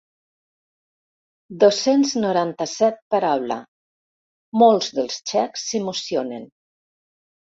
Dos-cents 1.63 2.13
noranta-set 2.23 2.97
paraula, 3.15 3.57
molts 4.61 4.89
dels 5.01 5.19
txecs 5.33 5.67
s'emocionen. 5.73 6.49